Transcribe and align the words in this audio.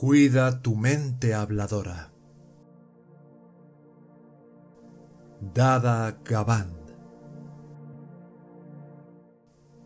Cuida 0.00 0.62
tu 0.62 0.76
mente 0.76 1.34
habladora. 1.34 2.12
Dada 5.40 6.20
Gaband. 6.24 6.92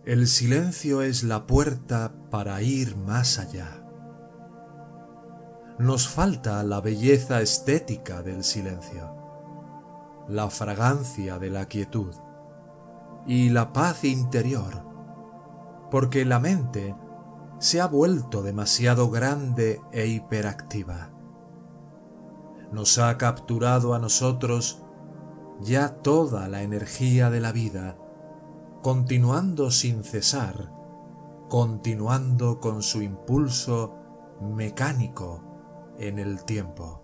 El 0.05 0.27
silencio 0.27 1.01
es 1.01 1.25
la 1.25 1.47
puerta 1.47 2.13
para 2.31 2.61
ir 2.61 2.95
más 2.95 3.39
allá. 3.39 3.89
Nos 5.79 6.09
falta 6.09 6.63
la 6.63 6.83
belleza 6.83 7.41
estética 7.41 8.23
del 8.23 8.45
silencio, 8.45 9.17
la 10.29 10.51
fragancia 10.51 11.39
de 11.39 11.49
la 11.49 11.65
quietud 11.65 12.15
y 13.27 13.49
la 13.49 13.73
paz 13.73 14.05
interior, 14.05 14.85
porque 15.91 16.27
la 16.27 16.39
mente 16.39 16.95
se 17.63 17.81
ha 17.81 17.87
vuelto 17.87 18.43
demasiado 18.43 19.09
grande 19.09 19.81
e 19.93 20.09
hiperactiva. 20.09 21.11
Nos 22.73 22.99
ha 22.99 23.17
capturado 23.19 23.95
a 23.95 24.01
nosotros 24.01 24.83
ya 25.61 25.91
toda 26.03 26.49
la 26.49 26.63
energía 26.63 27.31
de 27.31 27.39
la 27.39 27.53
vida, 27.53 27.97
continuando 28.83 29.71
sin 29.71 30.03
cesar, 30.03 30.73
continuando 31.49 32.59
con 32.59 32.83
su 32.83 33.01
impulso 33.01 33.95
mecánico 34.41 35.45
en 35.99 36.19
el 36.19 36.45
tiempo. 36.45 37.02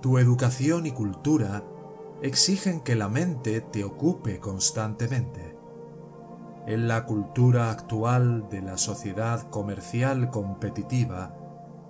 Tu 0.00 0.18
educación 0.18 0.86
y 0.86 0.92
cultura 0.92 1.64
exigen 2.22 2.80
que 2.80 2.94
la 2.94 3.08
mente 3.08 3.60
te 3.60 3.82
ocupe 3.82 4.38
constantemente. 4.38 5.56
En 6.66 6.86
la 6.86 7.04
cultura 7.04 7.70
actual 7.70 8.48
de 8.48 8.62
la 8.62 8.78
sociedad 8.78 9.50
comercial 9.50 10.30
competitiva 10.30 11.34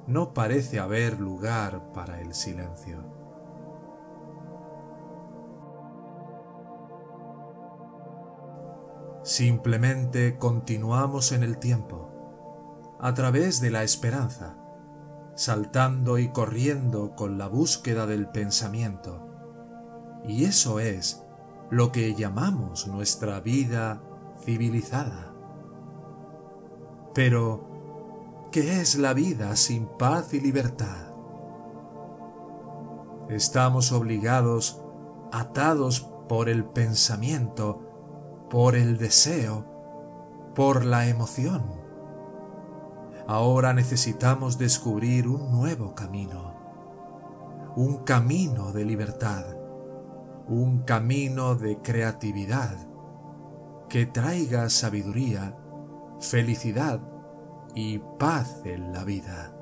no 0.07 0.33
parece 0.33 0.79
haber 0.79 1.21
lugar 1.21 1.93
para 1.93 2.21
el 2.21 2.33
silencio. 2.33 3.05
Simplemente 9.23 10.39
continuamos 10.39 11.33
en 11.33 11.43
el 11.43 11.59
tiempo, 11.59 12.09
a 12.99 13.13
través 13.13 13.61
de 13.61 13.71
la 13.71 13.83
esperanza, 13.83 14.57
saltando 15.39 16.19
y 16.19 16.31
corriendo 16.31 17.15
con 17.15 17.39
la 17.39 17.47
búsqueda 17.47 18.07
del 18.07 18.29
pensamiento. 18.29 19.25
Y 20.27 20.47
eso 20.47 20.81
es 20.81 21.25
lo 21.71 21.93
que 21.93 22.17
llamamos 22.17 22.89
nuestra 22.89 23.39
vida 23.39 24.03
civilizada. 24.45 25.33
Pero, 27.15 28.49
¿qué 28.51 28.81
es 28.81 28.99
la 28.99 29.15
vida 29.15 29.55
sin 29.55 29.87
paz 29.87 30.35
y 30.35 30.41
libertad? 30.41 31.15
Estamos 33.29 33.93
obligados, 33.93 34.83
atados 35.31 36.01
por 36.29 36.49
el 36.49 36.65
pensamiento, 36.65 38.49
por 38.51 38.75
el 38.75 38.99
deseo, 38.99 39.65
por 40.57 40.85
la 40.85 41.07
emoción 41.07 41.88
Ahora 43.29 43.75
necesitamos 43.75 44.57
descubrir 44.57 45.29
un 45.29 45.53
nuevo 45.53 45.95
camino, 45.95 46.55
un 47.77 47.99
camino 47.99 48.73
de 48.73 48.87
libertad, 48.87 49.45
un 50.47 50.79
camino 50.85 51.55
de 51.55 51.77
creatividad 51.83 52.75
que 53.91 54.07
traiga 54.07 54.71
sabiduría, 54.71 55.55
felicidad 56.21 57.03
y 57.75 57.99
paz 58.19 58.63
en 58.65 58.95
la 58.95 59.05
vida. 59.05 59.55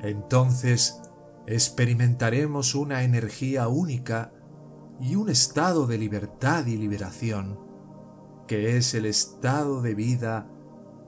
Entonces 0.00 1.02
experimentaremos 1.46 2.74
una 2.74 3.02
energía 3.02 3.68
única 3.68 4.32
y 5.00 5.16
un 5.16 5.28
estado 5.28 5.86
de 5.86 5.98
libertad 5.98 6.64
y 6.64 6.78
liberación 6.78 7.60
que 8.46 8.78
es 8.78 8.94
el 8.94 9.04
estado 9.04 9.82
de 9.82 9.94
vida 9.94 10.48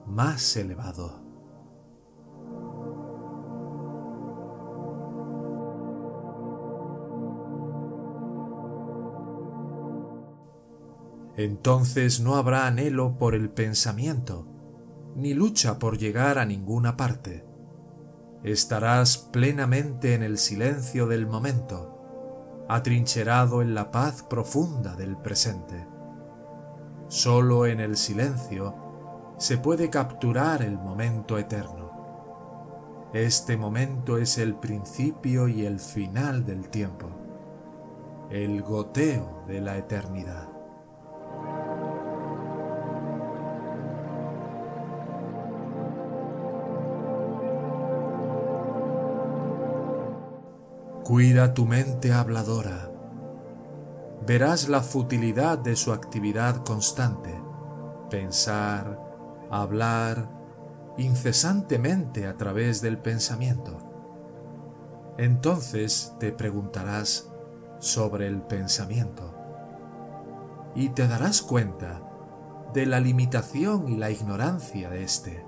más 0.06 0.56
elevado. 0.56 1.26
Entonces 11.36 12.20
no 12.20 12.36
habrá 12.36 12.66
anhelo 12.66 13.18
por 13.18 13.34
el 13.34 13.50
pensamiento, 13.50 14.46
ni 15.14 15.34
lucha 15.34 15.78
por 15.78 15.98
llegar 15.98 16.38
a 16.38 16.46
ninguna 16.46 16.96
parte. 16.96 17.44
Estarás 18.42 19.18
plenamente 19.18 20.14
en 20.14 20.22
el 20.22 20.38
silencio 20.38 21.06
del 21.06 21.26
momento, 21.26 22.64
atrincherado 22.68 23.60
en 23.60 23.74
la 23.74 23.90
paz 23.90 24.22
profunda 24.22 24.96
del 24.96 25.16
presente. 25.16 25.86
Solo 27.08 27.66
en 27.66 27.80
el 27.80 27.96
silencio 27.96 28.85
se 29.38 29.58
puede 29.58 29.91
capturar 29.91 30.62
el 30.62 30.78
momento 30.78 31.38
eterno. 31.38 33.10
Este 33.12 33.56
momento 33.56 34.19
es 34.19 34.38
el 34.38 34.54
principio 34.54 35.48
y 35.48 35.64
el 35.64 35.78
final 35.78 36.44
del 36.44 36.69
tiempo, 36.69 37.08
el 38.30 38.62
goteo 38.62 39.44
de 39.47 39.60
la 39.60 39.76
eternidad. 39.76 40.48
Cuida 51.04 51.54
tu 51.54 51.66
mente 51.66 52.12
habladora. 52.12 52.91
Verás 54.26 54.68
la 54.68 54.82
futilidad 54.82 55.56
de 55.56 55.76
su 55.76 55.92
actividad 55.92 56.64
constante. 56.64 57.32
Pensar, 58.10 59.05
hablar 59.50 60.28
incesantemente 60.98 62.26
a 62.26 62.36
través 62.36 62.80
del 62.80 62.98
pensamiento. 62.98 63.78
Entonces 65.18 66.14
te 66.18 66.32
preguntarás 66.32 67.30
sobre 67.78 68.26
el 68.26 68.42
pensamiento 68.42 69.34
y 70.74 70.90
te 70.90 71.08
darás 71.08 71.42
cuenta 71.42 72.02
de 72.72 72.86
la 72.86 73.00
limitación 73.00 73.88
y 73.88 73.96
la 73.96 74.10
ignorancia 74.10 74.90
de 74.90 75.04
éste. 75.04 75.44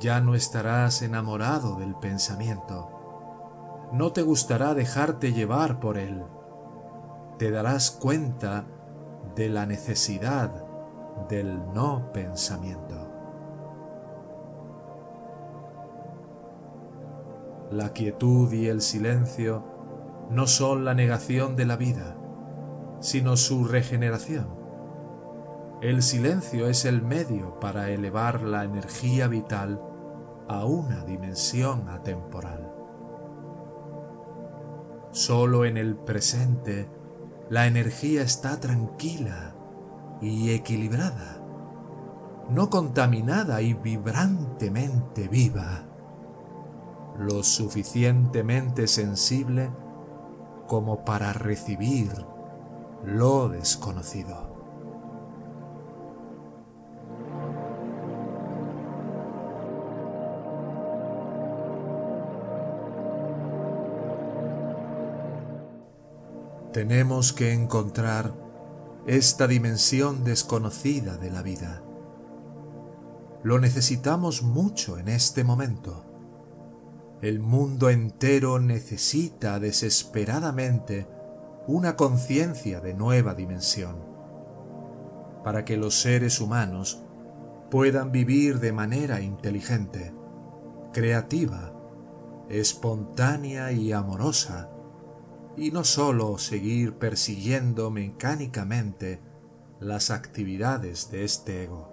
Ya 0.00 0.20
no 0.20 0.34
estarás 0.34 1.02
enamorado 1.02 1.76
del 1.76 1.94
pensamiento. 1.94 3.88
No 3.92 4.12
te 4.12 4.22
gustará 4.22 4.72
dejarte 4.72 5.32
llevar 5.32 5.80
por 5.80 5.98
él. 5.98 6.24
Te 7.38 7.50
darás 7.50 7.90
cuenta 7.90 8.64
de 9.34 9.50
la 9.50 9.66
necesidad 9.66 10.69
del 11.28 11.72
no 11.72 12.10
pensamiento. 12.12 13.08
La 17.70 17.92
quietud 17.92 18.52
y 18.52 18.66
el 18.66 18.80
silencio 18.80 19.62
no 20.30 20.46
son 20.46 20.84
la 20.84 20.94
negación 20.94 21.56
de 21.56 21.66
la 21.66 21.76
vida, 21.76 22.16
sino 23.00 23.36
su 23.36 23.64
regeneración. 23.64 24.48
El 25.80 26.02
silencio 26.02 26.68
es 26.68 26.84
el 26.84 27.00
medio 27.00 27.58
para 27.60 27.90
elevar 27.90 28.42
la 28.42 28.64
energía 28.64 29.28
vital 29.28 29.80
a 30.48 30.64
una 30.64 31.04
dimensión 31.04 31.88
atemporal. 31.88 32.72
Solo 35.12 35.64
en 35.64 35.76
el 35.76 35.96
presente 35.96 36.88
la 37.48 37.66
energía 37.66 38.22
está 38.22 38.60
tranquila 38.60 39.54
y 40.20 40.50
equilibrada, 40.50 41.40
no 42.50 42.68
contaminada 42.70 43.62
y 43.62 43.74
vibrantemente 43.74 45.28
viva, 45.28 45.84
lo 47.18 47.42
suficientemente 47.42 48.86
sensible 48.86 49.70
como 50.66 51.04
para 51.04 51.32
recibir 51.32 52.12
lo 53.04 53.48
desconocido. 53.48 54.50
Tenemos 66.72 67.32
que 67.32 67.52
encontrar 67.52 68.49
esta 69.06 69.46
dimensión 69.46 70.24
desconocida 70.24 71.16
de 71.16 71.30
la 71.30 71.42
vida. 71.42 71.82
Lo 73.42 73.58
necesitamos 73.58 74.42
mucho 74.42 74.98
en 74.98 75.08
este 75.08 75.44
momento. 75.44 76.04
El 77.22 77.40
mundo 77.40 77.88
entero 77.90 78.58
necesita 78.60 79.58
desesperadamente 79.58 81.06
una 81.66 81.96
conciencia 81.96 82.80
de 82.80 82.94
nueva 82.94 83.34
dimensión, 83.34 83.96
para 85.44 85.64
que 85.64 85.76
los 85.76 86.00
seres 86.00 86.40
humanos 86.40 87.02
puedan 87.70 88.12
vivir 88.12 88.58
de 88.58 88.72
manera 88.72 89.20
inteligente, 89.20 90.12
creativa, 90.92 91.72
espontánea 92.48 93.72
y 93.72 93.92
amorosa, 93.92 94.68
y 95.56 95.70
no 95.72 95.84
sólo 95.84 96.38
seguir 96.38 96.94
persiguiendo 96.94 97.90
mecánicamente 97.90 99.20
las 99.80 100.10
actividades 100.10 101.10
de 101.10 101.24
este 101.24 101.64
ego. 101.64 101.90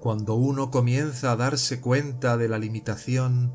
Cuando 0.00 0.34
uno 0.34 0.70
comienza 0.70 1.32
a 1.32 1.36
darse 1.36 1.80
cuenta 1.80 2.36
de 2.36 2.48
la 2.48 2.58
limitación 2.58 3.54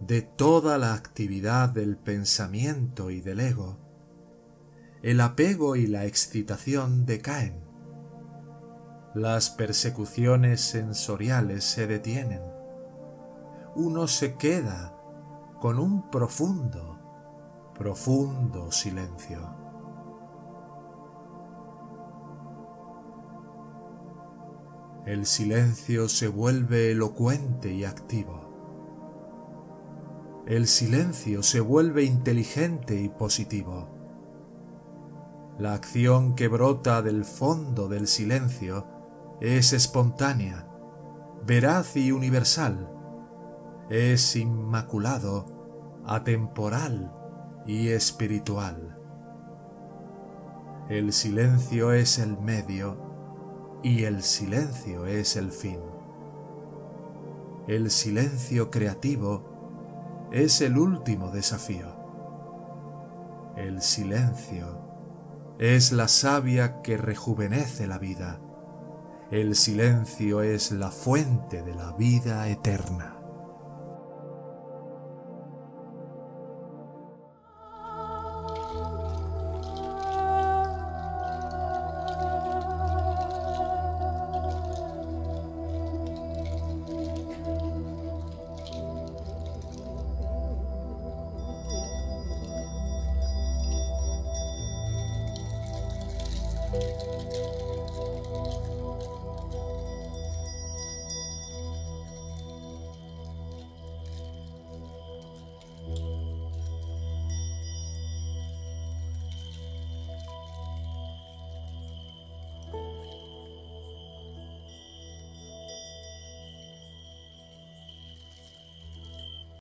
de 0.00 0.20
toda 0.20 0.76
la 0.76 0.92
actividad 0.92 1.70
del 1.70 1.96
pensamiento 1.96 3.10
y 3.10 3.22
del 3.22 3.40
ego, 3.40 3.78
el 5.02 5.22
apego 5.22 5.76
y 5.76 5.86
la 5.86 6.04
excitación 6.04 7.06
decaen. 7.06 7.65
Las 9.16 9.48
persecuciones 9.48 10.60
sensoriales 10.60 11.64
se 11.64 11.86
detienen. 11.86 12.42
Uno 13.74 14.08
se 14.08 14.34
queda 14.34 14.94
con 15.58 15.78
un 15.78 16.10
profundo, 16.10 16.98
profundo 17.72 18.70
silencio. 18.70 19.40
el 25.06 25.24
silencio 25.24 26.08
se 26.08 26.28
vuelve 26.28 26.90
elocuente 26.90 27.72
y 27.72 27.84
activo. 27.84 28.42
El 30.46 30.66
silencio 30.66 31.42
se 31.42 31.60
vuelve 31.60 32.02
inteligente 32.02 33.00
y 33.00 33.08
positivo. 33.08 33.88
La 35.58 35.74
acción 35.74 36.34
que 36.34 36.48
brota 36.48 37.00
del 37.02 37.24
fondo 37.24 37.88
del 37.88 38.08
silencio 38.08 38.95
es 39.40 39.72
espontánea, 39.72 40.66
veraz 41.44 41.96
y 41.96 42.12
universal. 42.12 42.90
Es 43.90 44.34
inmaculado, 44.36 46.02
atemporal 46.06 47.12
y 47.66 47.88
espiritual. 47.88 48.98
El 50.88 51.12
silencio 51.12 51.92
es 51.92 52.18
el 52.18 52.38
medio 52.38 52.96
y 53.82 54.04
el 54.04 54.22
silencio 54.22 55.06
es 55.06 55.36
el 55.36 55.52
fin. 55.52 55.80
El 57.66 57.90
silencio 57.90 58.70
creativo 58.70 60.28
es 60.30 60.60
el 60.60 60.78
último 60.78 61.30
desafío. 61.30 61.88
El 63.56 63.82
silencio 63.82 64.86
es 65.58 65.90
la 65.92 66.08
savia 66.08 66.82
que 66.82 66.96
rejuvenece 66.96 67.86
la 67.86 67.98
vida. 67.98 68.40
El 69.30 69.56
silencio 69.56 70.40
es 70.40 70.70
la 70.70 70.92
fuente 70.92 71.60
de 71.62 71.74
la 71.74 71.90
vida 71.92 72.48
eterna. 72.48 73.16